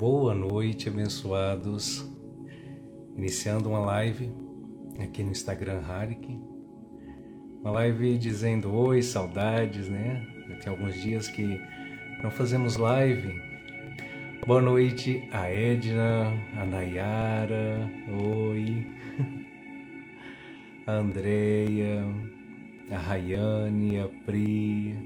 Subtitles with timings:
[0.00, 2.10] Boa noite, abençoados.
[3.14, 4.32] Iniciando uma live
[4.98, 6.40] aqui no Instagram Harik.
[7.60, 10.26] Uma live dizendo oi, saudades, né?
[10.62, 11.60] Tem alguns dias que
[12.22, 13.38] não fazemos live.
[14.46, 18.86] Boa noite a Edna, a Nayara, oi.
[20.86, 22.02] A Andreia,
[22.90, 24.96] a Rayane, a Pri.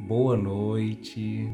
[0.00, 1.48] Boa noite.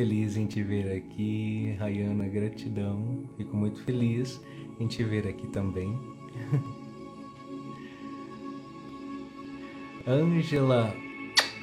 [0.00, 3.28] Feliz em te ver aqui, Rayana, gratidão.
[3.36, 4.40] Fico muito feliz
[4.78, 5.94] em te ver aqui também.
[10.08, 10.94] Ângela,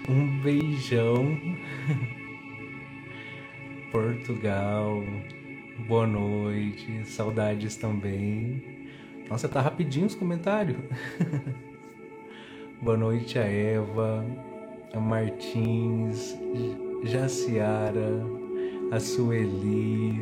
[0.07, 1.35] um beijão.
[3.91, 5.03] Portugal,
[5.87, 8.87] boa noite, saudades também.
[9.27, 10.77] Nossa, tá rapidinho os comentários.
[12.83, 14.23] boa noite a Eva,
[14.93, 16.37] a Martins,
[17.03, 18.25] Jaciara,
[18.91, 20.19] a Sueli,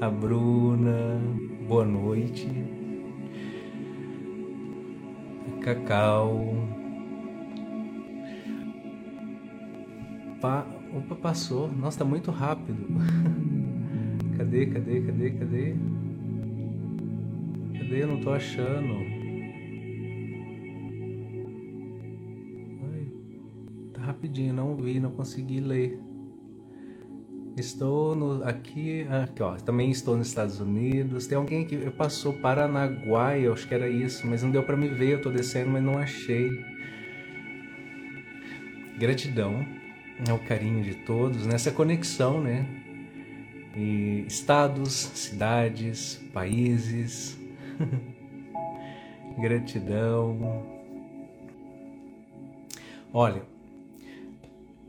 [0.00, 1.20] a Bruna,
[1.68, 2.48] boa noite,
[5.62, 6.54] Cacau,
[10.40, 10.66] pa...
[10.94, 12.84] opa, passou, nossa, tá muito rápido,
[14.36, 15.74] cadê, cadê, cadê, cadê,
[17.78, 19.15] cadê, eu não tô achando,
[24.16, 26.00] rapidinho, não vi, não consegui ler.
[27.56, 31.26] Estou no, aqui, aqui ó, também estou nos Estados Unidos.
[31.26, 34.88] Tem alguém que passou Paranaguá, eu acho que era isso, mas não deu para me
[34.88, 35.12] ver.
[35.12, 36.50] Eu tô descendo, mas não achei.
[38.98, 39.64] Gratidão
[40.28, 42.66] ao carinho de todos nessa conexão, né?
[43.74, 47.38] E estados, cidades, países.
[49.38, 50.66] Gratidão.
[53.12, 53.42] Olha,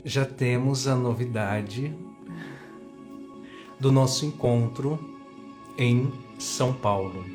[0.08, 1.94] já temos a novidade
[3.78, 4.98] do nosso encontro
[5.78, 7.26] em São Paulo.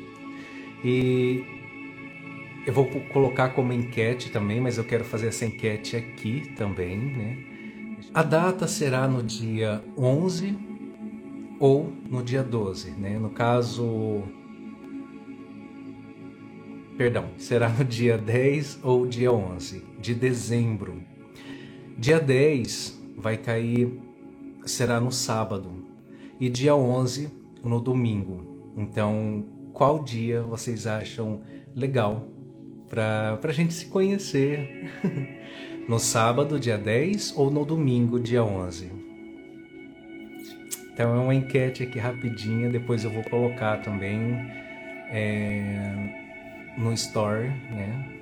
[0.83, 1.43] E
[2.65, 7.37] eu vou colocar como enquete também, mas eu quero fazer essa enquete aqui também, né?
[8.11, 10.57] A data será no dia 11
[11.59, 13.19] ou no dia 12, né?
[13.19, 14.23] No caso,
[16.97, 21.12] perdão, será no dia 10 ou dia 11 de dezembro
[21.97, 23.99] Dia 10 vai cair,
[24.65, 25.85] será no sábado,
[26.39, 27.29] e dia 11
[27.63, 28.73] no domingo.
[28.75, 31.41] Então, qual dia vocês acham
[31.75, 32.27] legal
[32.89, 34.89] para a gente se conhecer?
[35.87, 38.91] no sábado, dia 10 ou no domingo, dia 11?
[40.91, 44.19] Então é uma enquete aqui rapidinha, depois eu vou colocar também
[45.09, 48.19] é, no store, né?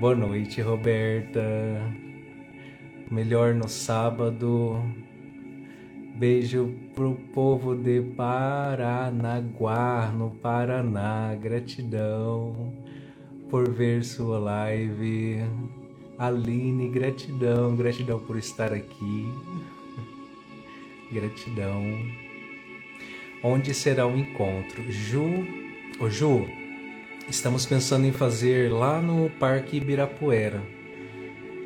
[0.00, 1.42] Boa noite, Roberta
[3.12, 4.82] melhor no sábado.
[6.16, 11.34] Beijo pro povo de Paranaguá, no Paraná.
[11.34, 12.72] Gratidão
[13.50, 15.42] por ver sua live.
[16.18, 19.26] Aline, gratidão, gratidão por estar aqui.
[21.12, 21.82] Gratidão.
[23.44, 24.90] Onde será o encontro?
[24.90, 25.46] Ju,
[26.00, 26.46] ô Ju,
[27.28, 30.62] estamos pensando em fazer lá no Parque Ibirapuera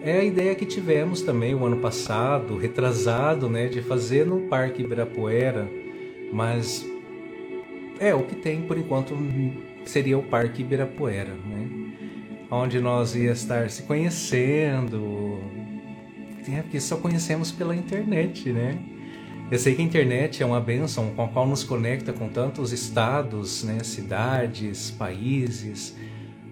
[0.09, 4.83] é a ideia que tivemos também o ano passado, retrasado, né, de fazer no Parque
[4.83, 5.69] Ibirapuera,
[6.33, 6.87] mas
[7.99, 9.17] é o que tem por enquanto
[9.85, 11.69] seria o Parque Ibirapuera, né,
[12.49, 15.41] onde nós ia estar se conhecendo,
[16.49, 18.79] é porque só conhecemos pela internet, né?
[19.51, 22.73] Eu sei que a internet é uma benção com a qual nos conecta com tantos
[22.73, 25.97] estados, né, cidades, países,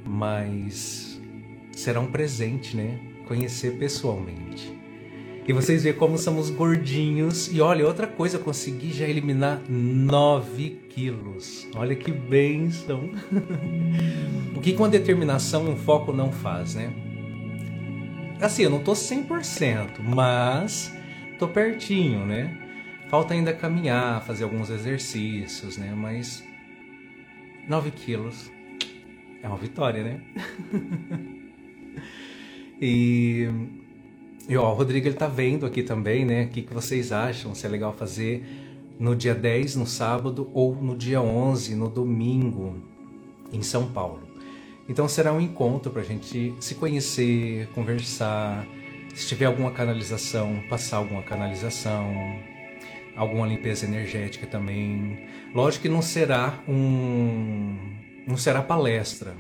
[0.05, 1.21] mas
[1.71, 3.14] será um presente, né?
[3.27, 4.75] Conhecer pessoalmente.
[5.47, 7.53] E vocês veem como somos gordinhos.
[7.53, 11.69] E olha, outra coisa, eu consegui já eliminar 9 quilos.
[11.77, 13.11] Olha que bênção.
[14.57, 16.91] o que com a determinação um foco não faz, né?
[18.41, 20.93] Assim, eu não tô 100%, mas
[21.39, 22.59] tô pertinho, né?
[23.11, 25.93] Falta ainda caminhar, fazer alguns exercícios, né?
[25.95, 26.43] Mas
[27.69, 28.51] 9 quilos
[29.43, 30.21] é uma vitória, né?
[32.81, 33.49] E,
[34.49, 36.45] e ó, o Rodrigo ele tá vendo aqui também, né?
[36.45, 37.55] O que, que vocês acham?
[37.55, 38.45] Se é legal fazer
[38.99, 42.77] no dia 10, no sábado, ou no dia 11, no domingo,
[43.53, 44.23] em São Paulo.
[44.89, 48.67] Então será um encontro para a gente se conhecer, conversar.
[49.15, 52.13] Se tiver alguma canalização, passar alguma canalização,
[53.17, 55.27] alguma limpeza energética também.
[55.55, 57.79] Lógico que não será um,
[58.27, 59.35] não será palestra,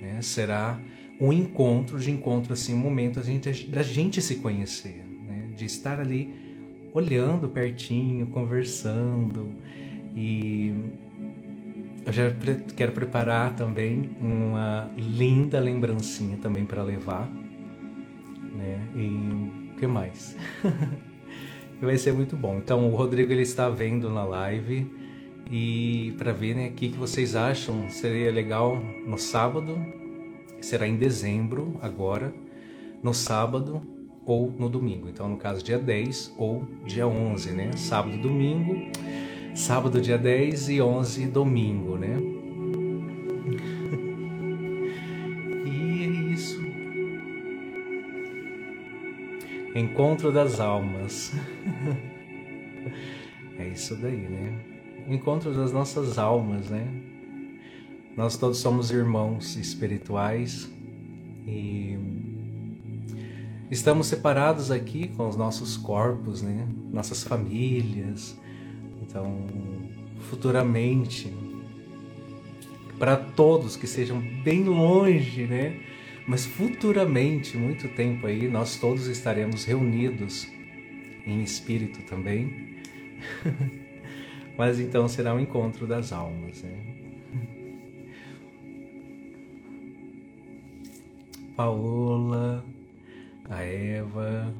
[0.00, 0.20] né?
[0.22, 0.80] Será
[1.20, 5.50] um encontro, de encontro assim, um momento a gente, da gente se conhecer, né?
[5.56, 6.34] de estar ali
[6.92, 9.52] olhando pertinho, conversando
[10.14, 10.74] e
[12.06, 12.34] eu já
[12.74, 17.30] quero preparar também uma linda lembrancinha também para levar,
[18.54, 18.80] né?
[18.96, 20.34] E o que mais?
[21.80, 22.56] Vai ser muito bom.
[22.56, 24.90] Então o Rodrigo ele está vendo na live
[25.50, 29.78] e para ver né, o que, que vocês acham seria legal no sábado,
[30.60, 32.34] será em dezembro agora,
[33.02, 33.82] no sábado
[34.24, 35.08] ou no domingo.
[35.08, 37.72] Então, no caso, dia 10 ou dia 11, né?
[37.76, 38.76] Sábado domingo.
[39.54, 42.16] Sábado, dia 10 e 11, domingo, né?
[45.64, 46.60] e é isso.
[49.74, 51.32] Encontro das almas.
[53.58, 54.52] é isso daí, né?
[55.08, 56.86] Encontro das nossas almas, né?
[58.18, 60.68] Nós todos somos irmãos espirituais
[61.46, 61.96] e
[63.70, 66.66] Estamos separados aqui com os nossos corpos, né?
[66.90, 68.36] Nossas famílias.
[69.00, 69.46] Então,
[70.18, 71.32] futuramente,
[72.98, 75.78] para todos que sejam bem longe, né?
[76.26, 80.48] Mas futuramente, muito tempo aí, nós todos estaremos reunidos
[81.24, 82.80] em espírito também.
[84.58, 87.07] Mas então será um encontro das almas, né?
[91.58, 92.64] Paola,
[93.50, 94.54] a Eva.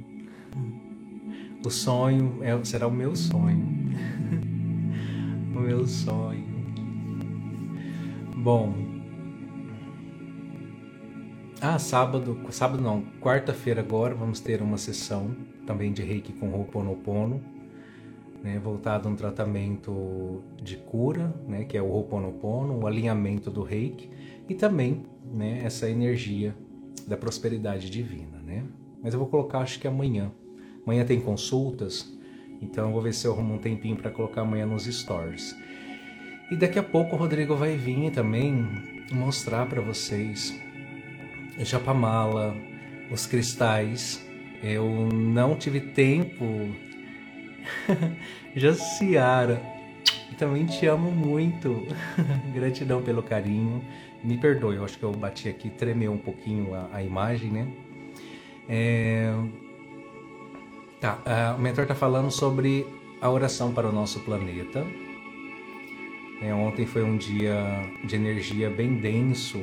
[1.64, 3.64] O sonho é, será o meu sonho.
[5.54, 6.44] o meu sonho.
[8.38, 8.74] Bom.
[11.60, 15.36] Ah, sábado, sábado não, quarta-feira agora vamos ter uma sessão
[15.68, 17.40] também de reiki com Ho'oponopono,
[18.42, 23.62] né, voltado a um tratamento de cura, né, que é o Ho'oponopono, o alinhamento do
[23.62, 24.10] reiki
[24.48, 26.56] e também né, essa energia
[27.08, 28.64] da prosperidade divina, né?
[29.02, 30.30] Mas eu vou colocar acho que amanhã.
[30.84, 32.10] Amanhã tem consultas,
[32.62, 35.56] então eu vou ver se eu arrumo um tempinho para colocar amanhã nos stories.
[36.50, 38.66] E daqui a pouco o Rodrigo vai vir também
[39.12, 40.58] mostrar para vocês
[41.64, 42.56] japamala,
[43.10, 44.24] os cristais.
[44.62, 46.70] Eu não tive tempo.
[48.56, 49.60] Jaciara,
[50.38, 51.86] também te amo muito.
[52.54, 53.82] Gratidão pelo carinho.
[54.22, 57.68] Me perdoe, eu acho que eu bati aqui, tremeu um pouquinho a, a imagem, né?
[58.68, 59.32] É...
[61.00, 62.84] Tá, o mentor está falando sobre
[63.20, 64.84] a oração para o nosso planeta.
[66.40, 67.56] É, ontem foi um dia
[68.04, 69.60] de energia bem denso.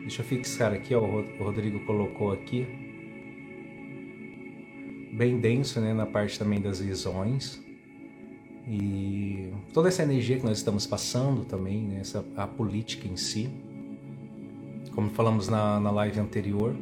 [0.00, 2.66] Deixa eu fixar aqui, ó, o Rodrigo colocou aqui.
[5.12, 7.65] Bem denso, né, na parte também das visões.
[8.66, 13.48] E toda essa energia que nós estamos passando também, né, essa, a política em si,
[14.92, 16.74] como falamos na, na live anterior.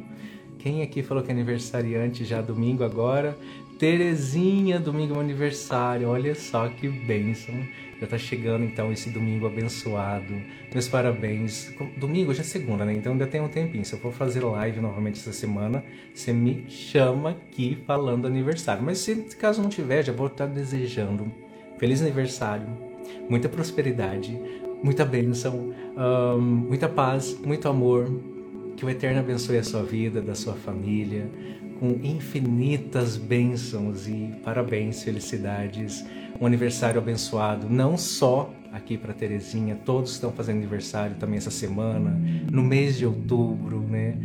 [0.57, 3.37] Quem aqui falou que é aniversariante já domingo agora?
[3.77, 7.53] Terezinha, domingo é aniversário, olha só que bênção.
[7.99, 10.33] Já tá chegando então esse domingo abençoado.
[10.73, 11.71] Meus parabéns.
[11.97, 12.93] Domingo já é segunda, né?
[12.93, 13.85] Então ainda tem um tempinho.
[13.85, 15.83] Se eu for fazer live novamente essa semana,
[16.13, 18.83] você me chama aqui falando aniversário.
[18.83, 21.31] Mas se caso não tiver, já vou estar desejando
[21.77, 22.67] feliz aniversário,
[23.29, 24.39] muita prosperidade,
[24.83, 25.73] muita bênção,
[26.37, 28.09] um, muita paz, muito amor.
[28.75, 31.29] Que o Eterno abençoe a sua vida, da sua família,
[31.79, 36.05] com infinitas bênçãos e parabéns, felicidades.
[36.39, 42.19] Um aniversário abençoado, não só aqui para Terezinha, todos estão fazendo aniversário também essa semana,
[42.51, 44.17] no mês de outubro, né?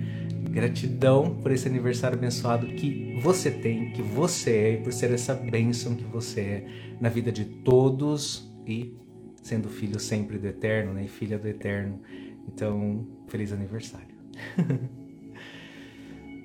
[0.50, 5.34] Gratidão por esse aniversário abençoado que você tem, que você é, e por ser essa
[5.34, 6.66] bênção que você é
[7.00, 8.94] na vida de todos e
[9.42, 11.04] sendo filho sempre do Eterno, né?
[11.04, 12.00] E filha do Eterno.
[12.48, 14.14] Então, feliz aniversário.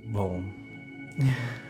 [0.08, 0.44] Bom,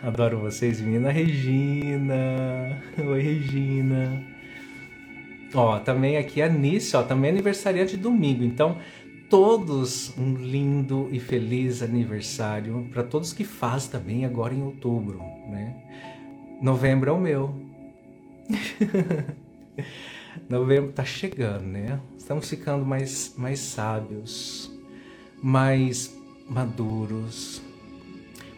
[0.01, 2.81] adoro vocês, menina Regina.
[2.97, 4.23] Oi, Regina.
[5.53, 8.43] Ó, também aqui a Nice, ó, também é aniversariante domingo.
[8.43, 8.77] Então,
[9.29, 15.75] todos um lindo e feliz aniversário para todos que faz também agora em outubro, né?
[16.61, 17.53] Novembro é o meu.
[20.49, 21.99] Novembro tá chegando, né?
[22.17, 24.71] Estamos ficando mais mais sábios,
[25.41, 26.15] mais
[26.49, 27.61] maduros,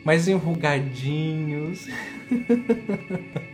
[0.03, 1.87] mais enrugadinhos.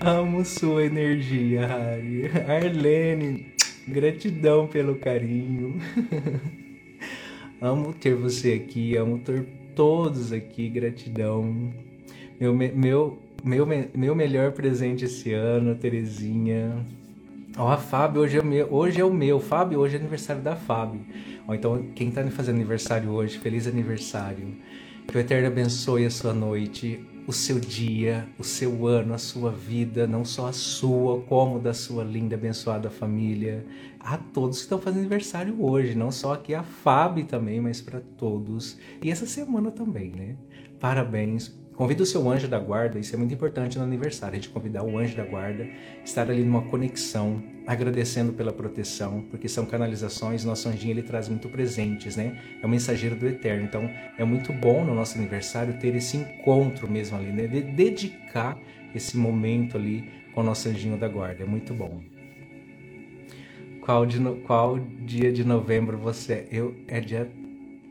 [0.00, 2.30] Amo sua energia, Harry.
[2.46, 3.52] Arlene,
[3.90, 5.80] Gratidão pelo carinho.
[7.60, 11.72] amo ter você aqui, amo ter todos aqui, gratidão.
[12.38, 16.84] Meu, meu, meu, meu melhor presente esse ano, Terezinha.
[17.56, 19.40] Ó, a Fábio hoje é, meu, hoje é o meu.
[19.40, 21.00] Fábio, hoje é aniversário da Fábio.
[21.46, 24.54] Ó, então, quem tá fazendo aniversário hoje, feliz aniversário.
[25.06, 29.50] Que o Eterno abençoe a sua noite o seu dia, o seu ano, a sua
[29.52, 33.66] vida, não só a sua, como da sua linda, abençoada família.
[34.00, 38.00] A todos que estão fazendo aniversário hoje, não só aqui a Fábio também, mas para
[38.16, 38.78] todos.
[39.02, 40.36] E essa semana também, né?
[40.80, 44.48] Parabéns Convida o seu anjo da guarda, isso é muito importante no aniversário, a gente
[44.48, 45.64] convidar o anjo da guarda,
[46.04, 51.48] estar ali numa conexão, agradecendo pela proteção, porque são canalizações, nosso anjinho ele traz muito
[51.48, 52.36] presentes, né?
[52.60, 53.62] É o mensageiro do eterno.
[53.62, 57.46] Então, é muito bom no nosso aniversário ter esse encontro mesmo ali, né?
[57.46, 58.58] De dedicar
[58.92, 62.02] esse momento ali com o nosso anjinho da guarda, é muito bom.
[63.82, 64.34] Qual, de no...
[64.38, 66.48] Qual dia de novembro você é?
[66.50, 67.30] Eu é dia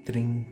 [0.04, 0.46] 30.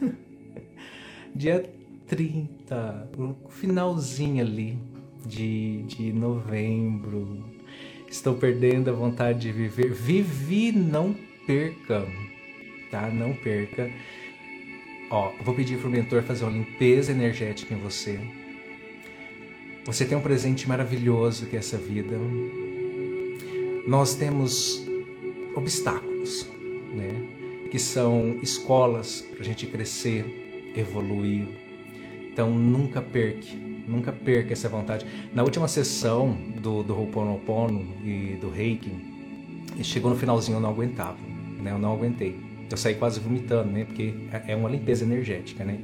[1.34, 1.75] dia
[2.06, 4.78] 30, o finalzinho ali
[5.24, 7.44] de, de novembro.
[8.08, 9.92] Estou perdendo a vontade de viver.
[9.92, 11.14] Vivi, não
[11.46, 12.06] perca,
[12.90, 13.08] tá?
[13.08, 13.90] Não perca.
[15.10, 18.18] Ó, vou pedir pro mentor fazer uma limpeza energética em você.
[19.84, 22.16] Você tem um presente maravilhoso que é essa vida.
[23.86, 24.84] Nós temos
[25.54, 26.48] obstáculos,
[26.92, 27.10] né?
[27.70, 31.46] Que são escolas para a gente crescer, evoluir,
[32.36, 33.46] então nunca perca,
[33.88, 35.06] nunca perca essa vontade.
[35.32, 38.92] Na última sessão do, do Ho'oponopono e do Reiki,
[39.82, 41.16] chegou no finalzinho eu não aguentava,
[41.62, 41.70] né?
[41.70, 42.38] Eu não aguentei.
[42.70, 43.86] Eu saí quase vomitando, né?
[43.86, 45.78] Porque é, é uma limpeza energética, né?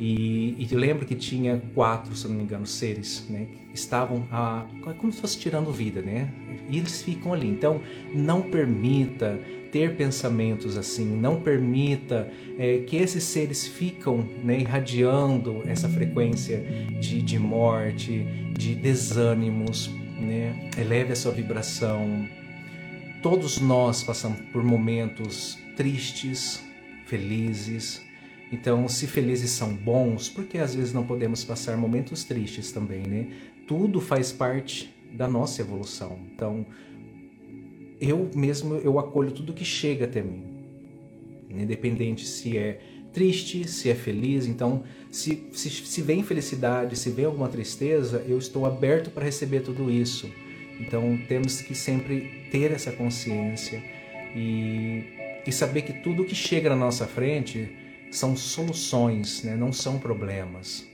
[0.00, 3.46] E, e lembro que tinha quatro, se não me engano, seres, né?
[3.72, 4.66] Estavam a,
[4.98, 6.32] como se fosse tirando vida, né?
[6.68, 7.48] E eles ficam ali.
[7.48, 7.80] Então,
[8.14, 9.40] não permita
[9.72, 16.62] ter pensamentos assim, não permita é, que esses seres ficam né, irradiando essa frequência
[17.00, 20.68] de, de morte, de desânimos, né?
[20.76, 22.28] eleve a sua vibração.
[23.22, 26.62] Todos nós passamos por momentos tristes,
[27.06, 28.02] felizes.
[28.52, 33.02] Então, se felizes são bons, por que às vezes não podemos passar momentos tristes também,
[33.06, 33.28] né?
[33.66, 36.18] Tudo faz parte da nossa evolução.
[36.34, 36.66] Então,
[37.98, 40.44] eu mesmo eu acolho tudo que chega até mim,
[41.48, 42.80] independente se é
[43.10, 44.46] triste, se é feliz.
[44.46, 49.60] Então, se, se, se vem felicidade, se vem alguma tristeza, eu estou aberto para receber
[49.60, 50.30] tudo isso.
[50.78, 53.82] Então, temos que sempre ter essa consciência
[54.36, 55.04] e,
[55.46, 57.80] e saber que tudo que chega na nossa frente
[58.12, 59.56] são soluções, né?
[59.56, 60.92] não são problemas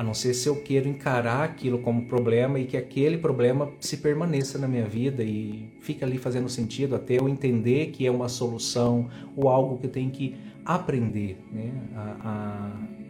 [0.00, 3.98] a não ser se eu quero encarar aquilo como problema e que aquele problema se
[3.98, 8.26] permaneça na minha vida e fica ali fazendo sentido até eu entender que é uma
[8.26, 11.70] solução ou algo que eu tenho que aprender né,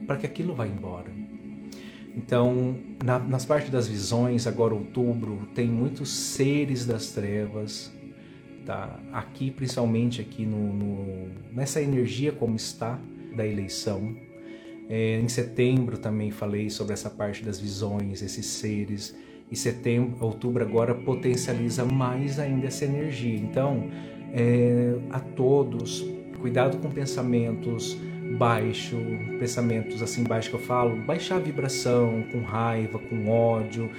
[0.04, 1.12] para que aquilo vá embora.
[2.16, 7.92] Então, na, nas partes das visões, agora outubro, tem muitos seres das trevas,
[8.66, 8.98] tá?
[9.12, 12.98] aqui principalmente aqui no, no nessa energia como está
[13.34, 14.16] da eleição,
[14.88, 19.16] é, em setembro também falei sobre essa parte das visões, esses seres.
[19.48, 23.36] E setembro, outubro agora potencializa mais ainda essa energia.
[23.36, 23.88] Então,
[24.32, 26.04] é, a todos,
[26.40, 27.96] cuidado com pensamentos
[28.36, 28.96] baixo,
[29.38, 33.90] pensamentos assim baixo que eu falo, baixar a vibração com raiva, com ódio,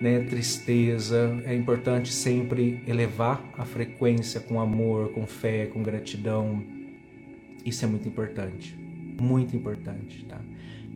[0.00, 1.40] né, tristeza.
[1.44, 6.62] É importante sempre elevar a frequência com amor, com fé, com gratidão.
[7.66, 8.86] Isso é muito importante
[9.20, 10.40] muito importante, tá?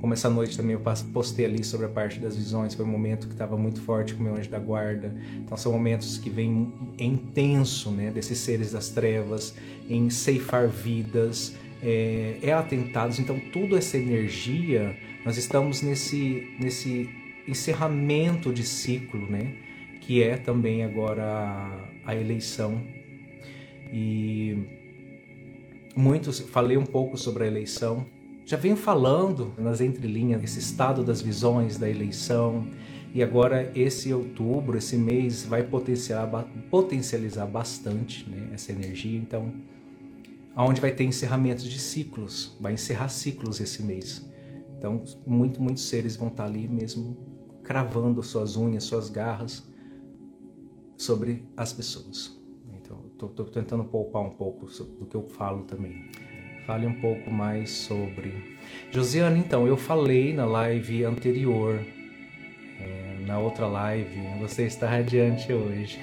[0.00, 0.80] Como essa noite também eu
[1.12, 4.22] postei ali sobre a parte das visões, foi um momento que estava muito forte com
[4.22, 5.14] meu anjo da guarda.
[5.36, 9.54] Então são momentos que vêm intenso, né, desses seres das trevas,
[9.88, 13.18] em ceifar vidas, é, é atentados.
[13.18, 17.10] Então toda essa energia, nós estamos nesse nesse
[17.46, 19.52] encerramento de ciclo, né,
[20.00, 22.80] que é também agora a, a eleição
[23.92, 24.79] e
[25.96, 28.06] muitos, falei um pouco sobre a eleição.
[28.44, 32.66] Já venho falando nas entrelinhas esse estado das visões da eleição.
[33.12, 39.18] E agora esse outubro, esse mês vai potencializar, potencializar bastante né, essa energia.
[39.18, 39.52] Então,
[40.54, 44.28] aonde vai ter encerramentos de ciclos, vai encerrar ciclos esse mês.
[44.78, 47.16] Então, muito, muitos seres vão estar ali mesmo
[47.62, 49.62] cravando suas unhas, suas garras
[50.96, 52.39] sobre as pessoas.
[53.26, 56.04] Estou tentando poupar um pouco do que eu falo também.
[56.66, 58.32] Fale um pouco mais sobre.
[58.90, 61.80] Josiana, então, eu falei na live anterior,
[62.80, 65.98] é, na outra live, você está radiante hoje.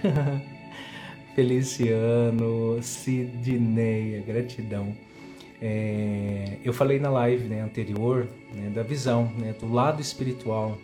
[1.36, 4.96] Feliciano, Sidneia, gratidão.
[5.62, 10.78] É, eu falei na live né, anterior né, da visão, né, do lado espiritual,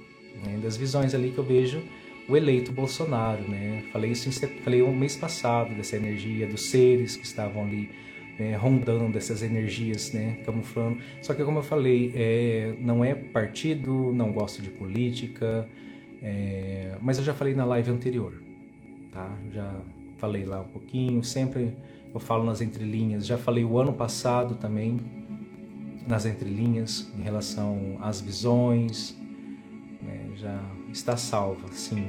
[0.43, 1.81] né, das visões ali que eu vejo
[2.27, 3.83] o eleito Bolsonaro, né?
[3.91, 7.89] Falei isso em, falei um mês passado dessa energia dos seres que estavam ali
[8.37, 10.99] né, rondando essas energias, né, camuflando.
[11.21, 15.67] Só que como eu falei, é, não é partido, não gosto de política,
[16.21, 18.41] é, mas eu já falei na live anterior,
[19.11, 19.29] tá?
[19.51, 19.81] Já
[20.17, 21.75] falei lá um pouquinho, sempre
[22.13, 23.25] eu falo nas entrelinhas.
[23.25, 24.99] Já falei o ano passado também
[26.07, 29.17] nas entrelinhas em relação às visões,
[30.01, 32.07] né, já está salva, sim.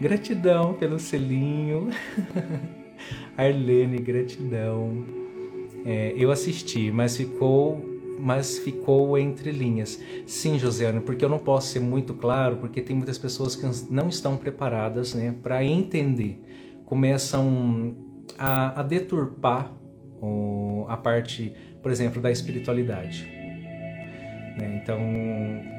[0.00, 1.88] Gratidão pelo selinho.
[3.36, 5.04] Arlene, gratidão.
[5.84, 10.02] É, eu assisti, mas ficou mas ficou entre linhas.
[10.24, 14.08] Sim, Josiane, porque eu não posso ser muito claro, porque tem muitas pessoas que não
[14.08, 16.42] estão preparadas né, para entender.
[16.86, 17.94] Começam
[18.38, 19.70] a, a deturpar
[20.18, 23.35] o, a parte, por exemplo, da espiritualidade.
[24.56, 24.80] Né?
[24.82, 25.00] Então,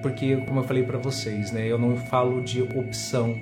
[0.01, 3.35] porque, como eu falei para vocês, né, eu não falo de opção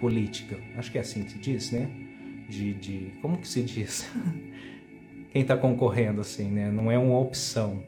[0.00, 0.56] política.
[0.76, 1.88] Acho que é assim que se diz, né?
[2.48, 4.08] de, de como que se diz?
[5.30, 6.70] Quem está concorrendo assim, né?
[6.70, 7.82] Não é uma opção.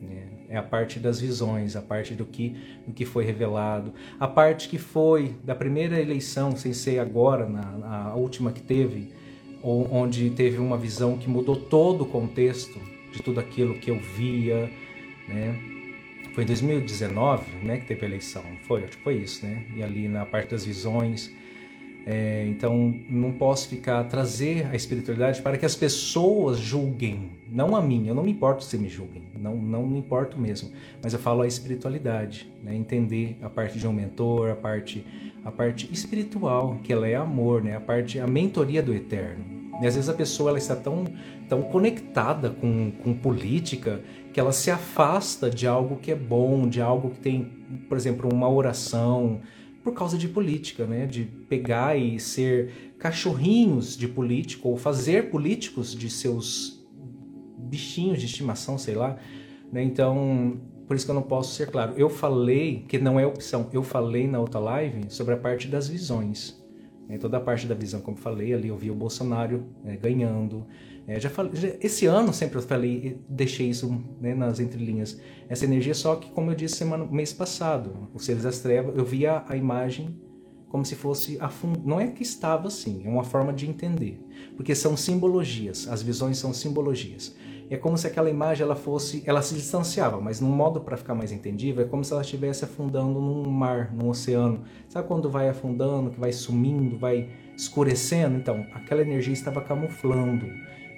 [0.00, 0.28] Né?
[0.48, 2.56] É a parte das visões, a parte do que,
[2.86, 7.72] do que foi revelado, a parte que foi da primeira eleição, sem ser agora, na,
[7.72, 9.12] na última que teve,
[9.62, 12.78] onde teve uma visão que mudou todo o contexto
[13.12, 14.70] de tudo aquilo que eu via,
[15.28, 15.73] né?
[16.34, 19.64] Foi em 2019, né, que teve a eleição, foi, acho que foi isso, né?
[19.76, 21.30] E ali na parte das visões,
[22.06, 27.80] é, então, não posso ficar trazer a espiritualidade para que as pessoas julguem, não a
[27.80, 28.06] mim.
[28.06, 30.70] Eu não me importo se me julguem, não, não me importo mesmo.
[31.02, 32.74] Mas eu falo a espiritualidade, né?
[32.74, 35.06] entender a parte de um mentor, a parte,
[35.44, 37.74] a parte espiritual, que ela é amor, né?
[37.76, 39.44] a parte, a mentoria do eterno.
[39.80, 41.04] E às vezes a pessoa ela está tão,
[41.48, 44.02] tão conectada com, com política
[44.34, 47.44] que ela se afasta de algo que é bom, de algo que tem,
[47.88, 49.40] por exemplo, uma oração
[49.84, 51.06] por causa de política, né?
[51.06, 56.84] De pegar e ser cachorrinhos de político ou fazer políticos de seus
[57.56, 59.16] bichinhos de estimação, sei lá.
[59.70, 59.84] Né?
[59.84, 61.94] Então, por isso que eu não posso ser claro.
[61.96, 65.86] Eu falei, que não é opção, eu falei na outra live sobre a parte das
[65.86, 66.60] visões.
[67.08, 67.18] Né?
[67.18, 70.66] Toda a parte da visão, como falei, ali eu vi o Bolsonaro né, ganhando,
[71.06, 75.20] é, já falei, já, esse ano sempre eu falei, deixei isso né, nas entrelinhas.
[75.48, 79.04] Essa energia, só que, como eu disse semana, mês passado, os seres das trevas, eu
[79.04, 80.18] via a imagem
[80.68, 81.78] como se fosse afund...
[81.84, 84.20] não é que estava assim, é uma forma de entender,
[84.56, 87.36] porque são simbologias, as visões são simbologias.
[87.70, 91.14] É como se aquela imagem ela fosse, ela se distanciava, mas num modo para ficar
[91.14, 94.64] mais entendível, é como se ela estivesse afundando num mar, num oceano.
[94.88, 98.36] Sabe quando vai afundando, que vai sumindo, vai escurecendo?
[98.36, 100.46] Então, aquela energia estava camuflando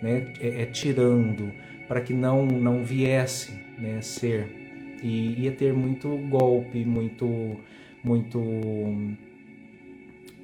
[0.02, 1.52] né, é, é, tirando,
[1.88, 4.98] para que não, não viesse né, ser.
[5.02, 7.56] E ia ter muito golpe, muito,
[8.02, 8.40] muito,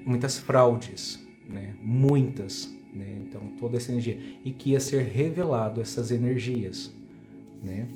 [0.05, 2.73] muitas fraudes, né, muitas.
[2.93, 4.19] Né, então, toda essa energia.
[4.45, 6.95] E que ia ser revelado essas energias.
[7.63, 7.89] Né?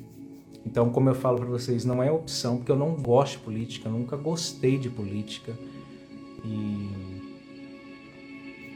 [0.65, 3.91] Então, como eu falo para vocês, não é opção, porque eu não gosto de política,
[3.91, 5.53] nunca gostei de política.
[6.45, 7.17] E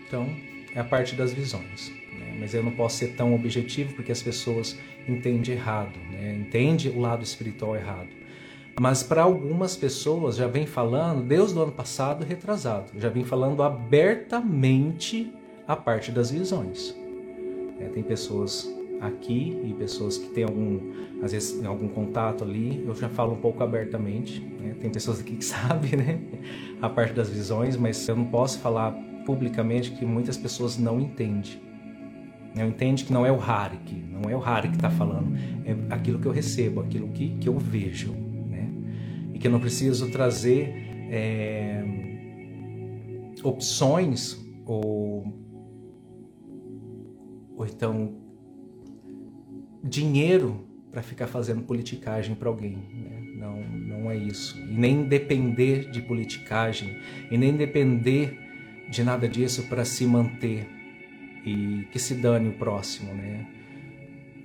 [0.07, 0.27] então,
[0.75, 2.00] é a parte das visões
[2.41, 6.35] mas eu não posso ser tão objetivo porque as pessoas entendem errado, né?
[6.41, 8.09] entende o lado espiritual errado.
[8.81, 13.63] Mas para algumas pessoas já vem falando, Deus do ano passado retrasado, já vem falando
[13.63, 15.31] abertamente
[15.69, 16.97] a parte das visões.
[17.79, 18.67] É, tem pessoas
[19.01, 20.81] aqui e pessoas que têm algum,
[21.23, 24.41] às vezes, algum contato ali, eu já falo um pouco abertamente.
[24.41, 24.75] Né?
[24.81, 26.21] Tem pessoas aqui que sabem né?
[26.81, 28.93] a parte das visões, mas eu não posso falar
[29.25, 31.70] publicamente que muitas pessoas não entendem.
[32.57, 35.37] Eu entendo que não é o Hari, que não é o Hari que está falando,
[35.65, 38.69] é aquilo que eu recebo, aquilo que, que eu vejo, né?
[39.33, 40.75] E que eu não preciso trazer
[41.11, 41.85] é,
[43.43, 45.25] opções ou,
[47.57, 48.15] ou então
[49.83, 52.77] dinheiro para ficar fazendo politicagem para alguém.
[52.77, 53.21] Né?
[53.37, 54.59] Não, não é isso.
[54.59, 56.97] E nem depender de politicagem,
[57.31, 58.39] e nem depender
[58.91, 60.80] de nada disso para se manter
[61.45, 63.47] e que se dane o próximo, né?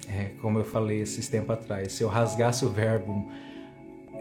[0.08, 3.30] É, como eu falei esses tempos atrás, se eu rasgasse o verbo,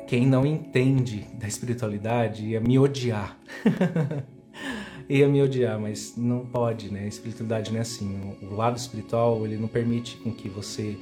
[0.07, 3.39] quem não entende da espiritualidade ia me odiar.
[5.09, 7.05] ia me odiar, mas não pode, né?
[7.05, 8.37] A espiritualidade não é assim.
[8.43, 10.97] O lado espiritual, ele não permite com que você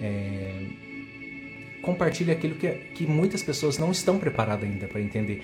[0.00, 0.66] é,
[1.82, 5.42] compartilhe aquilo que, que muitas pessoas não estão preparadas ainda para entender.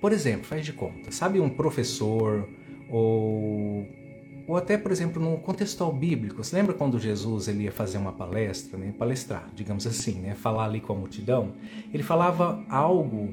[0.00, 2.48] Por exemplo, faz de conta, sabe um professor
[2.88, 3.86] ou
[4.46, 6.42] ou até, por exemplo, no contextual bíblico.
[6.42, 8.94] Você lembra quando Jesus ele ia fazer uma palestra, né?
[8.96, 10.34] palestrar, digamos assim, né?
[10.34, 11.52] falar ali com a multidão?
[11.92, 13.28] Ele falava algo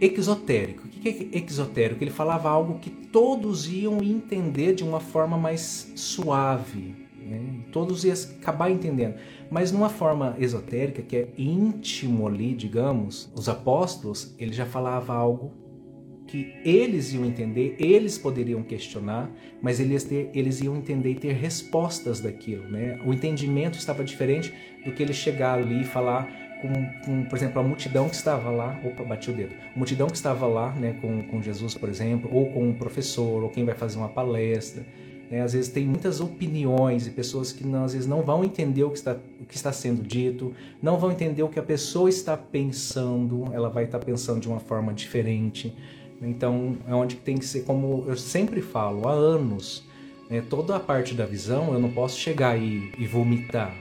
[0.00, 0.86] exotérico.
[0.86, 2.02] O que é exotérico?
[2.02, 6.96] Ele falava algo que todos iam entender de uma forma mais suave.
[7.16, 7.60] Né?
[7.70, 9.14] Todos iam acabar entendendo.
[9.50, 15.52] Mas numa forma esotérica, que é íntimo ali, digamos, os apóstolos, ele já falava algo
[16.26, 21.32] que eles iam entender, eles poderiam questionar, mas eles, ter, eles iam entender e ter
[21.32, 22.68] respostas daquilo.
[22.68, 22.98] Né?
[23.04, 24.52] O entendimento estava diferente
[24.84, 26.28] do que ele chegar ali e falar
[26.60, 26.72] com,
[27.04, 30.16] com, por exemplo, a multidão que estava lá, opa, bati o dedo, a multidão que
[30.16, 33.74] estava lá né, com, com Jesus, por exemplo, ou com um professor, ou quem vai
[33.74, 34.84] fazer uma palestra.
[35.30, 35.42] Né?
[35.42, 38.90] Às vezes tem muitas opiniões e pessoas que não, às vezes não vão entender o
[38.90, 42.36] que, está, o que está sendo dito, não vão entender o que a pessoa está
[42.36, 45.74] pensando, ela vai estar pensando de uma forma diferente.
[46.24, 49.84] Então, é onde tem que ser, como eu sempre falo, há anos,
[50.28, 53.74] né, toda a parte da visão eu não posso chegar e, e vomitar,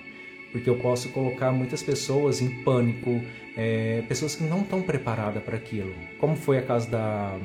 [0.51, 3.21] porque eu posso colocar muitas pessoas em pânico,
[3.55, 7.37] é, pessoas que não estão preparadas para aquilo, como foi a caso da,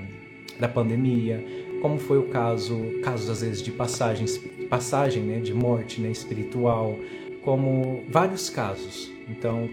[0.59, 1.45] da pandemia,
[1.81, 6.99] como foi o caso, casos às vezes de passagens, passagem né, de morte né, espiritual,
[7.43, 9.11] como vários casos.
[9.29, 9.69] Então,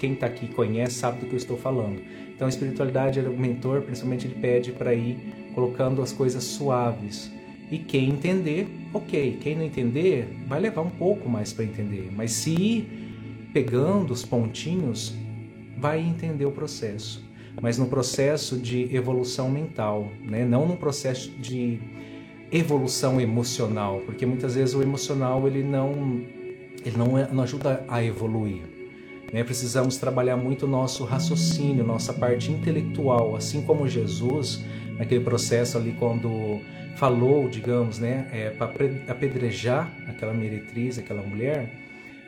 [0.00, 2.00] quem está aqui conhece sabe do que eu estou falando.
[2.36, 5.16] Então a espiritualidade, o mentor, principalmente, ele pede para ir
[5.54, 7.32] colocando as coisas suaves.
[7.70, 9.38] E quem entender, ok.
[9.40, 12.10] Quem não entender, vai levar um pouco mais para entender.
[12.14, 15.14] Mas se ir pegando os pontinhos,
[15.78, 17.24] vai entender o processo.
[17.60, 20.44] Mas no processo de evolução mental, né?
[20.44, 21.80] não no processo de
[22.52, 26.22] evolução emocional, porque muitas vezes o emocional ele não
[26.84, 28.75] ele não, é, não ajuda a evoluir.
[29.36, 29.44] Né?
[29.44, 34.64] Precisamos trabalhar muito o nosso raciocínio, nossa parte intelectual, assim como Jesus,
[34.98, 36.62] naquele processo ali, quando
[36.96, 38.70] falou, digamos, né, é, para
[39.08, 41.70] apedrejar aquela meretriz, aquela mulher,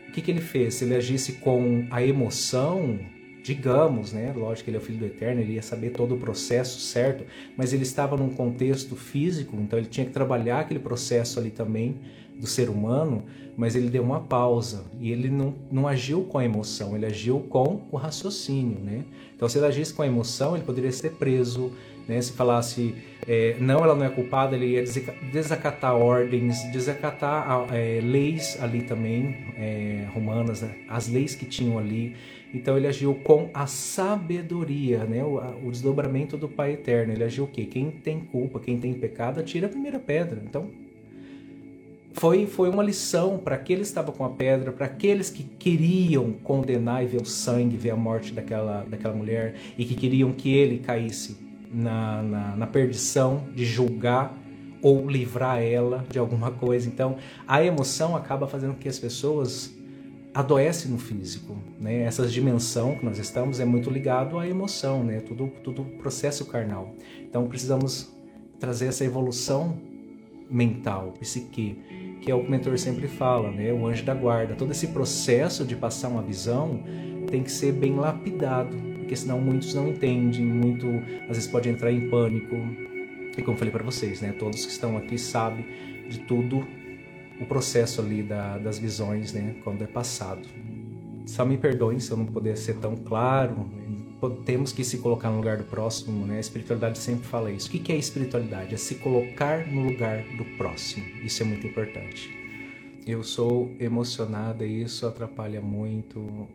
[0.06, 0.74] o que, que ele fez?
[0.74, 2.98] Se ele agisse com a emoção,
[3.42, 4.30] digamos, né?
[4.36, 7.24] Lógico que ele é o Filho do Eterno, ele ia saber todo o processo certo,
[7.56, 11.96] mas ele estava num contexto físico, então ele tinha que trabalhar aquele processo ali também
[12.38, 13.24] do ser humano,
[13.56, 17.40] mas ele deu uma pausa e ele não, não agiu com a emoção, ele agiu
[17.40, 19.04] com o raciocínio, né?
[19.34, 21.72] Então, se ele agisse com a emoção, ele poderia ser preso,
[22.06, 22.22] né?
[22.22, 22.94] Se falasse,
[23.26, 24.84] é, não, ela não é culpada, ele ia
[25.32, 30.76] desacatar ordens, desacatar é, leis ali também, é, romanas, né?
[30.88, 32.14] as leis que tinham ali.
[32.54, 35.22] Então, ele agiu com a sabedoria, né?
[35.22, 37.12] O, o desdobramento do Pai Eterno.
[37.12, 37.66] Ele agiu o quê?
[37.66, 40.40] Quem tem culpa, quem tem pecado, atira a primeira pedra.
[40.42, 40.70] Então,
[42.18, 46.32] foi, foi uma lição para aqueles que estavam com a pedra, para aqueles que queriam
[46.32, 50.52] condenar e ver o sangue, ver a morte daquela, daquela mulher e que queriam que
[50.52, 51.36] ele caísse
[51.72, 54.36] na, na, na perdição de julgar
[54.82, 56.88] ou livrar ela de alguma coisa.
[56.88, 59.74] Então, a emoção acaba fazendo com que as pessoas
[60.34, 62.02] adoecem no físico, né?
[62.02, 65.20] Essa dimensão que nós estamos é muito ligado à emoção, né?
[65.20, 66.94] Tudo tudo processo carnal.
[67.22, 68.12] Então, precisamos
[68.60, 69.78] trazer essa evolução
[70.50, 71.78] mental, psique,
[72.20, 73.72] que é o que o mentor sempre fala, né?
[73.72, 74.54] O anjo da guarda.
[74.54, 76.82] Todo esse processo de passar uma visão
[77.30, 80.86] tem que ser bem lapidado, porque senão muitos não entendem, muito
[81.22, 82.56] às vezes pode entrar em pânico.
[83.36, 84.32] E como falei para vocês, né?
[84.32, 85.64] Todos que estão aqui sabem
[86.08, 86.66] de tudo
[87.40, 89.54] o processo ali da, das visões, né?
[89.62, 90.48] Quando é passado.
[91.26, 93.70] Só me perdoem se eu não puder ser tão claro,
[94.44, 96.38] temos que se colocar no lugar do próximo, né?
[96.38, 97.68] A espiritualidade sempre fala isso.
[97.68, 98.74] O que é espiritualidade?
[98.74, 101.04] É se colocar no lugar do próximo.
[101.22, 102.28] Isso é muito importante.
[103.06, 106.48] Eu sou emocionada e isso atrapalha muito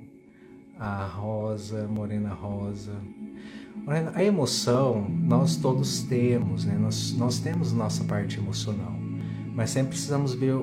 [0.78, 2.96] a Rosa, Morena Rosa.
[3.76, 6.78] Morena, a emoção nós todos temos, né?
[6.78, 8.94] Nós, nós temos nossa parte emocional,
[9.56, 10.56] mas sempre precisamos ver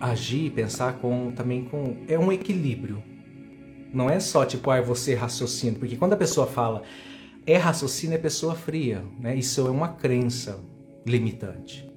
[0.00, 3.02] agir, pensar com também com é um equilíbrio
[3.92, 6.82] não é só tipo, ah, você raciocina, porque quando a pessoa fala
[7.44, 9.34] é raciocínio, é pessoa fria, né?
[9.34, 10.60] Isso é uma crença
[11.04, 11.92] limitante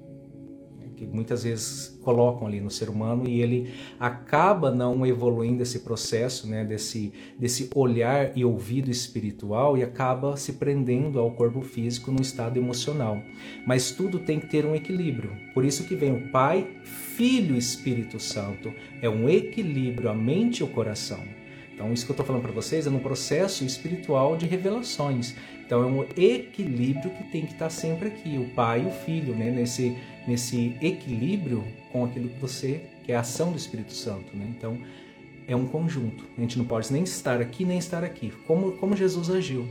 [0.96, 6.48] que muitas vezes colocam ali no ser humano e ele acaba não evoluindo esse processo,
[6.48, 12.22] né, desse, desse olhar e ouvido espiritual e acaba se prendendo ao corpo físico no
[12.22, 13.22] estado emocional.
[13.68, 15.32] Mas tudo tem que ter um equilíbrio.
[15.54, 18.74] Por isso que vem o Pai, Filho Espírito Santo.
[19.02, 21.20] É um equilíbrio a mente e o coração.
[21.76, 25.36] Então, isso que eu estou falando para vocês é um processo espiritual de revelações.
[25.66, 28.92] Então, é um equilíbrio que tem que estar tá sempre aqui, o pai e o
[28.92, 29.52] filho, né?
[29.52, 34.36] nesse, nesse equilíbrio com aquilo que você, que é a ação do Espírito Santo.
[34.36, 34.48] Né?
[34.58, 34.78] Então,
[35.50, 36.24] é um conjunto.
[36.38, 38.32] A gente não pode nem estar aqui, nem estar aqui.
[38.48, 39.68] Como, como Jesus agiu.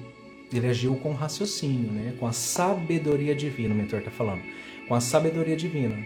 [0.53, 2.13] Ele agiu com raciocínio, né?
[2.21, 4.43] com a sabedoria divina, o mentor está falando.
[4.87, 5.97] Com a sabedoria divina.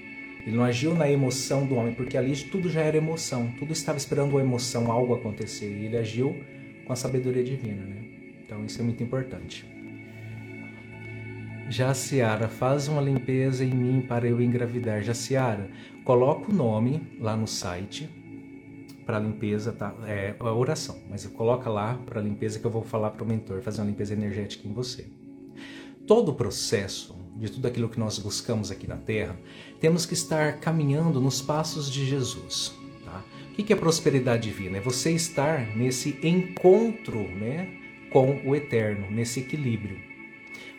[0.48, 3.98] Ele não agiu na emoção do homem, porque ali tudo já era emoção, tudo estava
[3.98, 5.70] esperando uma emoção, algo acontecer.
[5.70, 6.34] E ele agiu
[6.86, 8.02] com a sabedoria divina, né?
[8.42, 9.66] Então isso é muito importante.
[11.68, 15.02] Jaciara, faz uma limpeza em mim para eu engravidar.
[15.02, 15.68] Jaciara,
[16.02, 18.08] coloca o nome lá no site
[19.04, 19.94] para limpeza, tá?
[20.06, 23.60] É a oração, mas coloca lá para limpeza que eu vou falar para o mentor
[23.60, 25.10] fazer uma limpeza energética em você.
[26.06, 29.38] Todo o processo de tudo aquilo que nós buscamos aqui na Terra,
[29.80, 32.74] temos que estar caminhando nos passos de Jesus.
[33.04, 33.22] Tá?
[33.52, 34.78] O que é prosperidade divina?
[34.78, 37.68] É você estar nesse encontro né,
[38.10, 40.08] com o Eterno, nesse equilíbrio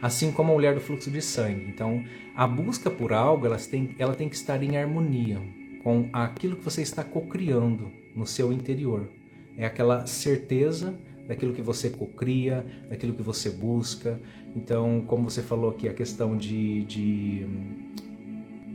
[0.01, 1.65] assim como a mulher do fluxo de sangue.
[1.67, 2.03] Então,
[2.35, 5.41] a busca por algo, ela tem, ela tem que estar em harmonia
[5.83, 9.09] com aquilo que você está cocriando no seu interior.
[9.57, 10.97] É aquela certeza
[11.29, 14.19] daquilo que você cocria, daquilo que você busca.
[14.55, 17.47] Então, como você falou aqui, a questão de, de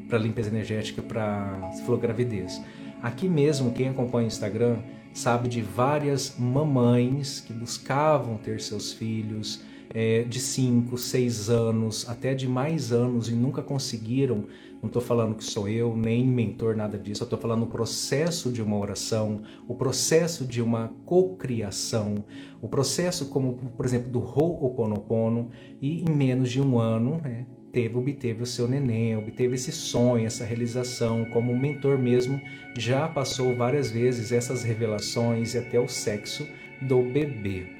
[0.09, 2.63] para limpeza energética, para se falou gravidez.
[3.03, 4.79] Aqui mesmo, quem acompanha o Instagram
[5.13, 9.61] sabe de várias mamães que buscavam ter seus filhos,
[9.95, 14.47] é, de 5, 6 anos, até de mais anos e nunca conseguiram.
[14.83, 17.23] Não estou falando que sou eu, nem mentor, nada disso.
[17.23, 22.25] Eu estou falando o processo de uma oração, o processo de uma cocriação,
[22.61, 27.97] o processo, como por exemplo, do Ho'oponopono, e em menos de um ano, né, teve,
[27.97, 32.39] obteve o seu neném, obteve esse sonho, essa realização, como mentor mesmo,
[32.77, 36.47] já passou várias vezes essas revelações e até o sexo
[36.83, 37.74] do bebê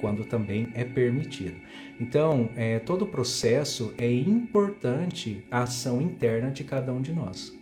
[0.00, 1.56] quando também é permitido.
[2.00, 7.52] Então, é, todo o processo é importante a ação interna de cada um de nós.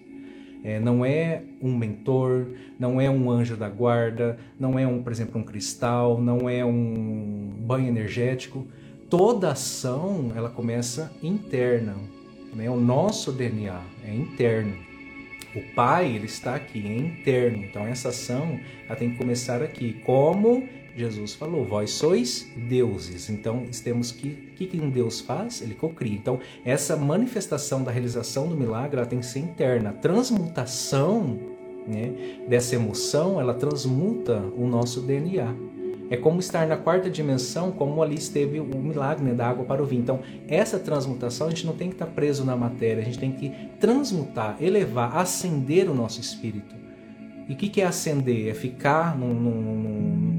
[0.63, 2.49] É, não é um mentor,
[2.79, 6.65] não é um anjo da guarda, não é um, por exemplo, um cristal, não é
[6.65, 8.67] um banho energético.
[9.09, 11.97] Toda ação ela começa interna.
[12.53, 12.69] Né?
[12.69, 14.75] O nosso DNA é interno.
[15.55, 17.65] O Pai ele está aqui, é interno.
[17.65, 19.95] Então essa ação ela tem que começar aqui.
[20.05, 23.31] Como Jesus falou: Vós sois deuses.
[23.31, 24.29] Então, temos que.
[24.29, 25.63] O que um Deus faz?
[25.63, 26.15] Ele cocria.
[26.15, 29.91] Então, essa manifestação da realização do milagre ela tem que ser interna.
[29.91, 31.39] A transmutação
[31.87, 35.55] né, dessa emoção, ela transmuta o nosso DNA.
[36.11, 39.83] É como estar na quarta dimensão, como ali esteve o milagre né, da água para
[39.83, 40.03] o vinho.
[40.03, 43.31] Então, essa transmutação, a gente não tem que estar preso na matéria, a gente tem
[43.31, 46.75] que transmutar, elevar, acender o nosso espírito.
[47.47, 48.49] E o que, que é acender?
[48.49, 50.38] É ficar num, num,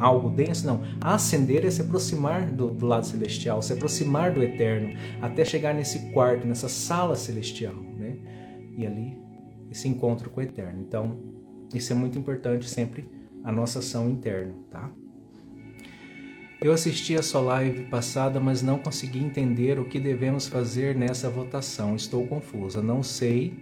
[0.00, 0.82] algo denso, não.
[1.00, 6.10] Ascender é se aproximar do, do, lado celestial, se aproximar do eterno, até chegar nesse
[6.12, 8.16] quarto, nessa sala celestial, né?
[8.76, 9.18] E ali
[9.70, 10.80] esse encontro com o eterno.
[10.80, 11.16] Então,
[11.72, 13.08] isso é muito importante sempre
[13.44, 14.90] a nossa ação interna, tá?
[16.60, 21.30] Eu assisti a sua live passada, mas não consegui entender o que devemos fazer nessa
[21.30, 21.96] votação.
[21.96, 22.82] Estou confusa.
[22.82, 23.54] Não sei,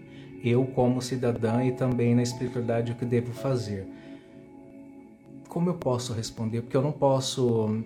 [0.42, 3.86] eu como cidadã e também na espiritualidade, o que devo fazer
[5.48, 6.62] como eu posso responder?
[6.62, 7.82] Porque eu não posso.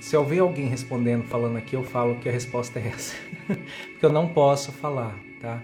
[0.00, 3.16] Se eu ver alguém respondendo, falando aqui, eu falo que a resposta é essa.
[3.48, 5.60] Porque eu não posso falar, tá?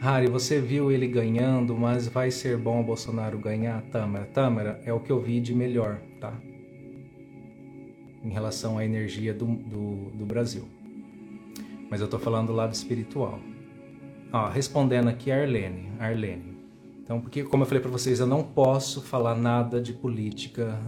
[0.00, 3.82] Harry, você viu ele ganhando, mas vai ser bom o Bolsonaro ganhar?
[3.90, 6.32] Tâmara, Tâmara, é o que eu vi de melhor, tá?
[8.22, 10.68] Em relação à energia do, do, do Brasil.
[11.90, 13.40] Mas eu tô falando do lado espiritual.
[14.32, 15.88] Ó, respondendo aqui a Arlene.
[15.98, 16.47] Arlene.
[17.08, 20.78] Então, porque como eu falei para vocês, eu não posso falar nada de política,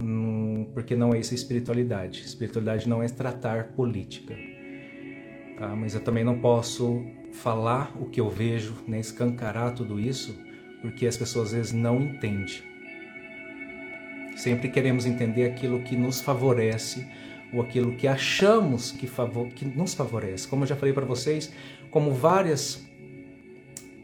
[0.71, 2.21] porque não é isso a espiritualidade.
[2.21, 4.35] Espiritualidade não é tratar política.
[5.57, 5.75] Tá?
[5.75, 7.03] Mas eu também não posso
[7.33, 10.39] falar o que eu vejo, né, escancarar tudo isso,
[10.83, 12.61] porque as pessoas às vezes não entendem.
[14.35, 17.03] Sempre queremos entender aquilo que nos favorece
[17.51, 20.47] ou aquilo que achamos que, favor, que nos favorece.
[20.47, 21.51] Como eu já falei para vocês,
[21.89, 22.87] como vários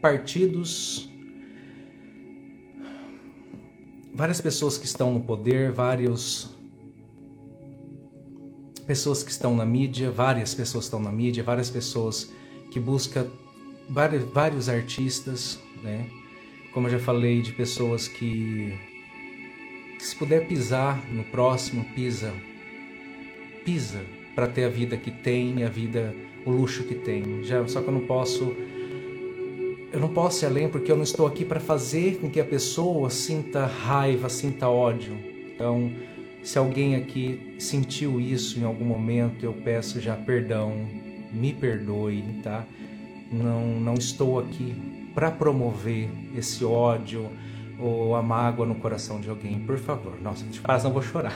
[0.02, 1.07] partidos
[4.18, 6.50] várias pessoas que estão no poder, vários
[8.84, 12.28] pessoas que estão na mídia, várias pessoas estão na mídia, várias pessoas
[12.72, 13.28] que buscam
[13.88, 16.10] vários, vários artistas, né?
[16.74, 18.76] Como eu já falei, de pessoas que,
[19.96, 22.34] que se puder pisar no próximo, pisa.
[23.64, 24.04] Pisa
[24.34, 26.12] para ter a vida que tem, a vida,
[26.44, 27.44] o luxo que tem.
[27.44, 28.52] Já, só que eu não posso
[29.92, 32.44] eu não posso ir além porque eu não estou aqui para fazer com que a
[32.44, 35.16] pessoa sinta raiva, sinta ódio.
[35.54, 35.90] Então,
[36.42, 40.86] se alguém aqui sentiu isso em algum momento, eu peço já perdão,
[41.32, 42.64] me perdoe, tá?
[43.30, 44.74] Não, não estou aqui
[45.14, 47.28] para promover esse ódio
[47.78, 50.20] ou a mágoa no coração de alguém, por favor.
[50.20, 51.34] Nossa, de paz não vou chorar.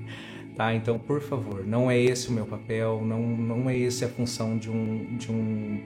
[0.56, 0.74] tá?
[0.74, 4.56] Então, por favor, não é esse o meu papel, não, não é esse a função
[4.56, 5.80] de um, de um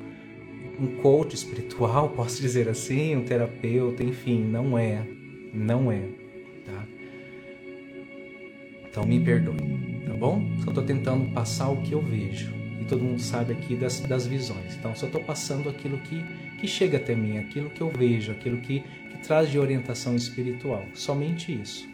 [0.80, 5.06] um coach espiritual, posso dizer assim, um terapeuta, enfim, não é,
[5.52, 6.02] não é,
[6.64, 6.86] tá?
[8.88, 10.50] Então me perdoe, tá bom?
[10.64, 14.26] Só estou tentando passar o que eu vejo, e todo mundo sabe aqui das, das
[14.26, 14.74] visões.
[14.76, 16.24] Então, só estou passando aquilo que,
[16.58, 20.84] que chega até mim, aquilo que eu vejo, aquilo que, que traz de orientação espiritual.
[20.94, 21.88] Somente isso.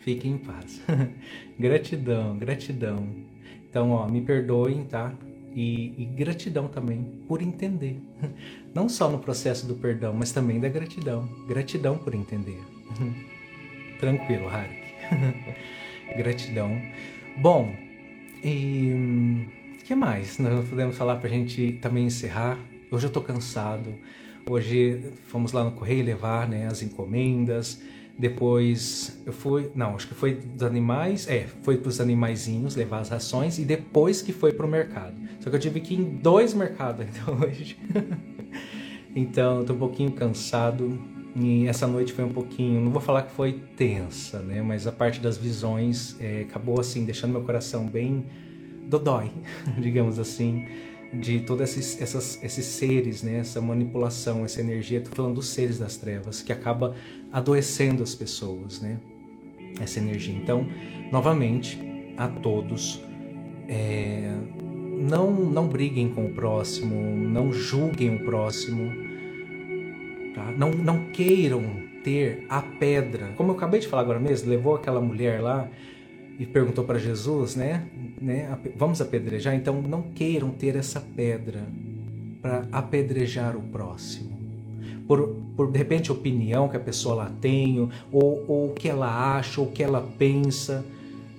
[0.00, 0.82] Fiquem em paz.
[1.58, 3.08] gratidão, gratidão.
[3.68, 5.12] Então, ó, me perdoem, tá?
[5.56, 7.98] E, e, gratidão também por entender.
[8.74, 11.26] Não só no processo do perdão, mas também da gratidão.
[11.48, 12.60] Gratidão por entender.
[13.98, 14.76] Tranquilo, Harik.
[16.14, 16.78] gratidão.
[17.38, 17.74] Bom,
[18.44, 19.48] e
[19.80, 22.58] o que mais nós podemos falar para a gente também encerrar?
[22.90, 23.94] Hoje eu estou cansado.
[24.48, 27.80] Hoje fomos lá no correio levar né, as encomendas.
[28.18, 33.00] Depois eu fui, não, acho que foi dos animais, é, foi para os animaizinhos levar
[33.00, 35.14] as rações e depois que foi para o mercado.
[35.40, 37.78] Só que eu tive que ir em dois mercados então, hoje.
[39.14, 40.98] então, estou um pouquinho cansado
[41.38, 44.62] e essa noite foi um pouquinho, não vou falar que foi tensa, né?
[44.62, 48.24] Mas a parte das visões é, acabou assim deixando meu coração bem
[48.88, 49.30] dodói,
[49.78, 50.66] digamos assim
[51.12, 53.38] de todos esses, essas, esses seres, né?
[53.38, 56.94] essa manipulação, essa energia, estou falando dos seres das trevas, que acaba
[57.32, 58.98] adoecendo as pessoas, né?
[59.80, 60.34] essa energia.
[60.34, 60.66] Então,
[61.10, 61.78] novamente,
[62.16, 63.02] a todos,
[63.68, 64.34] é,
[64.96, 68.92] não, não briguem com o próximo, não julguem o próximo,
[70.34, 70.52] tá?
[70.56, 73.32] não, não queiram ter a pedra.
[73.36, 75.68] Como eu acabei de falar agora mesmo, levou aquela mulher lá
[76.38, 77.86] e perguntou para Jesus, né,
[78.20, 81.66] né, vamos apedrejar, então não queiram ter essa pedra
[82.42, 84.36] para apedrejar o próximo.
[85.06, 89.60] Por, por de repente opinião que a pessoa lá tem, ou, o que ela acha,
[89.60, 90.84] ou o que ela pensa.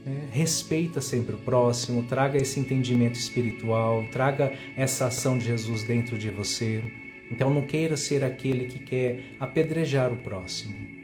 [0.06, 0.30] Né?
[0.32, 6.30] Respeita sempre o próximo, traga esse entendimento espiritual, traga essa ação de Jesus dentro de
[6.30, 6.82] você.
[7.30, 10.97] Então não queira ser aquele que quer apedrejar o próximo.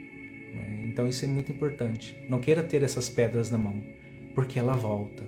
[0.94, 2.16] Então isso é muito importante.
[2.28, 3.82] Não queira ter essas pedras na mão,
[4.32, 5.24] porque ela volta.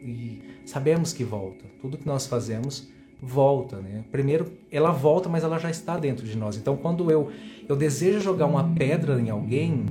[0.00, 1.64] E sabemos que volta.
[1.82, 2.88] Tudo que nós fazemos
[3.20, 4.04] volta, né?
[4.12, 6.56] Primeiro, ela volta, mas ela já está dentro de nós.
[6.56, 7.32] Então, quando eu
[7.68, 9.84] eu desejo jogar uma pedra em alguém,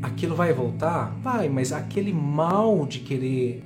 [0.00, 1.12] aquilo vai voltar?
[1.20, 3.64] Vai, mas aquele mal de querer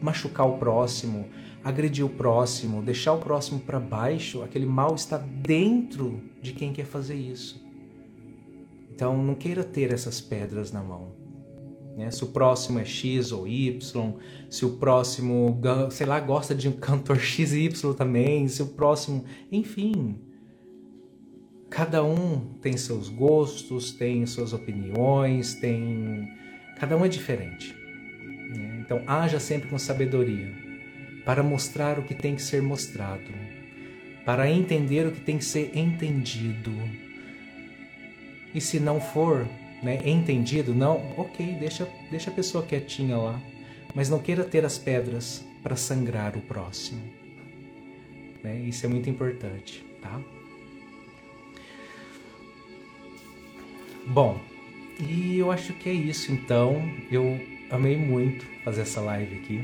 [0.00, 1.26] machucar o próximo,
[1.62, 6.86] agredir o próximo, deixar o próximo para baixo, aquele mal está dentro de quem quer
[6.86, 7.65] fazer isso.
[8.96, 11.12] Então não queira ter essas pedras na mão.
[11.98, 12.10] Né?
[12.10, 13.78] Se o próximo é X ou Y,
[14.48, 19.22] se o próximo, sei lá, gosta de um cantor XY também, se o próximo.
[19.52, 20.18] Enfim.
[21.68, 26.26] Cada um tem seus gostos, tem suas opiniões, tem.
[26.80, 27.76] Cada um é diferente.
[28.48, 28.80] Né?
[28.80, 30.54] Então haja sempre com sabedoria
[31.26, 33.30] para mostrar o que tem que ser mostrado,
[34.24, 36.72] para entender o que tem que ser entendido
[38.56, 39.46] e se não for
[39.82, 43.38] né, entendido, não, ok, deixa, deixa a pessoa quietinha lá.
[43.94, 47.02] Mas não queira ter as pedras para sangrar o próximo.
[48.42, 48.60] Né?
[48.60, 50.18] Isso é muito importante, tá?
[54.06, 54.40] Bom,
[54.98, 56.80] e eu acho que é isso então.
[57.10, 57.38] Eu
[57.70, 59.62] amei muito fazer essa live aqui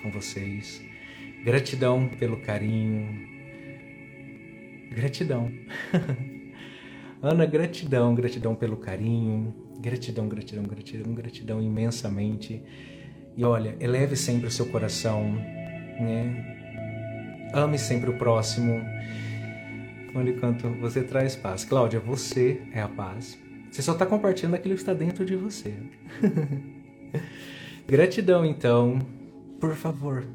[0.00, 0.80] com vocês.
[1.44, 3.06] Gratidão pelo carinho.
[4.90, 5.52] Gratidão.
[7.22, 12.62] Ana, gratidão, gratidão pelo carinho, gratidão, gratidão, gratidão, gratidão imensamente.
[13.36, 15.22] E olha, eleve sempre o seu coração,
[16.00, 17.50] né?
[17.52, 18.80] Ame sempre o próximo.
[20.14, 21.62] Olha quanto você traz paz.
[21.62, 23.38] Cláudia, você é a paz.
[23.70, 25.74] Você só está compartilhando aquilo que está dentro de você.
[27.86, 28.98] Gratidão, então.
[29.60, 30.26] Por favor,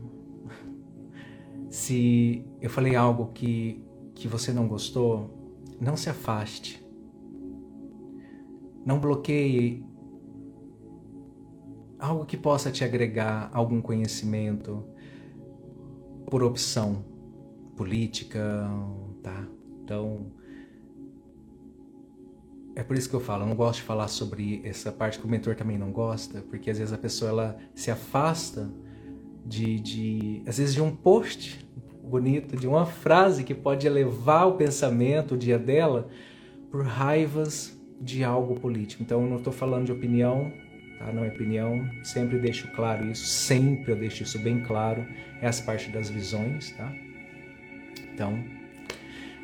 [1.67, 5.44] se eu falei algo que, que você não gostou,
[5.79, 6.83] não se afaste.
[8.85, 9.83] Não bloqueie
[11.99, 14.83] algo que possa te agregar algum conhecimento
[16.29, 17.03] por opção
[17.75, 18.69] política,
[19.23, 19.47] tá?
[19.83, 20.31] Então,
[22.75, 25.25] é por isso que eu falo, eu não gosto de falar sobre essa parte que
[25.25, 28.71] o mentor também não gosta, porque às vezes a pessoa ela se afasta
[29.45, 31.64] de, de às vezes de um post
[32.05, 36.07] bonito, de uma frase que pode elevar o pensamento, o dia dela,
[36.71, 39.03] por raivas de algo político.
[39.03, 40.51] Então eu não estou falando de opinião,
[40.99, 41.11] tá?
[41.11, 45.05] não é opinião, sempre deixo claro isso, sempre eu deixo isso bem claro,
[45.41, 46.93] é as partes das visões, tá?
[48.13, 48.43] Então,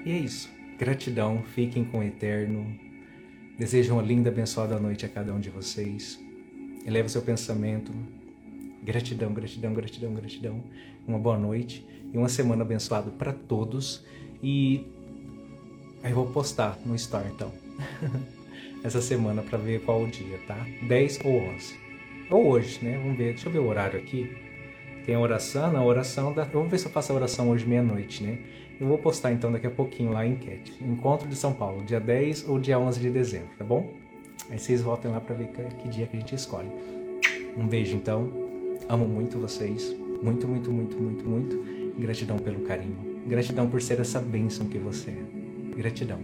[0.05, 0.49] e é isso.
[0.77, 2.75] Gratidão, fiquem com o Eterno.
[3.57, 6.19] Desejo uma linda, abençoada noite a cada um de vocês.
[6.85, 7.91] Eleva seu pensamento.
[8.81, 10.63] Gratidão, gratidão, gratidão, gratidão.
[11.07, 14.05] Uma boa noite e uma semana abençoada para todos.
[14.41, 14.87] E
[16.03, 17.51] aí eu vou postar no Store então.
[18.83, 20.57] Essa semana para ver qual o dia, tá?
[20.87, 21.75] 10 ou 11.
[22.31, 22.97] Ou hoje, né?
[22.97, 23.33] Vamos ver.
[23.33, 24.35] Deixa eu ver o horário aqui.
[25.05, 26.43] Tem a oração, a oração da.
[26.43, 28.39] Vamos ver se eu faço a oração hoje meia-noite, né?
[28.79, 30.73] Eu vou postar então daqui a pouquinho lá a enquete.
[30.83, 33.93] Encontro de São Paulo, dia 10 ou dia 11 de dezembro, tá bom?
[34.49, 36.69] Aí vocês voltem lá para ver que dia que a gente escolhe.
[37.55, 38.31] Um beijo então.
[38.89, 39.95] Amo muito vocês.
[40.21, 41.80] Muito, muito, muito, muito, muito.
[42.01, 42.97] Gratidão pelo carinho.
[43.27, 45.77] Gratidão por ser essa bênção que você é.
[45.77, 46.19] Gratidão.